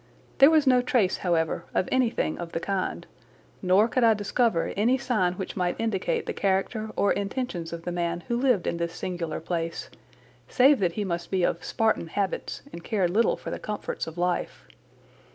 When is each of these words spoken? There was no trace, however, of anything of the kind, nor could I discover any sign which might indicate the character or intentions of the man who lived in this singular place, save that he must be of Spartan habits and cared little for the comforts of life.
There 0.39 0.49
was 0.49 0.65
no 0.65 0.81
trace, 0.81 1.17
however, 1.17 1.65
of 1.75 1.87
anything 1.91 2.39
of 2.39 2.53
the 2.53 2.59
kind, 2.59 3.05
nor 3.61 3.87
could 3.87 4.03
I 4.03 4.15
discover 4.15 4.73
any 4.75 4.97
sign 4.97 5.33
which 5.33 5.55
might 5.55 5.75
indicate 5.79 6.25
the 6.25 6.33
character 6.33 6.89
or 6.95 7.13
intentions 7.13 7.71
of 7.71 7.83
the 7.83 7.91
man 7.91 8.21
who 8.21 8.35
lived 8.35 8.65
in 8.65 8.77
this 8.77 8.95
singular 8.95 9.39
place, 9.39 9.91
save 10.47 10.79
that 10.79 10.93
he 10.93 11.03
must 11.03 11.29
be 11.29 11.43
of 11.43 11.63
Spartan 11.63 12.07
habits 12.07 12.63
and 12.73 12.83
cared 12.83 13.11
little 13.11 13.37
for 13.37 13.51
the 13.51 13.59
comforts 13.59 14.07
of 14.07 14.17
life. 14.17 14.65